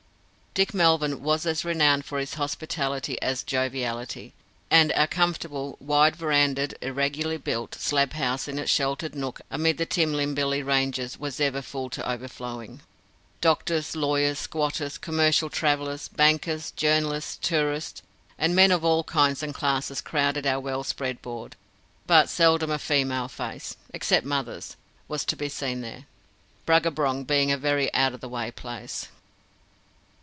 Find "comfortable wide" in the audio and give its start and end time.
5.07-6.17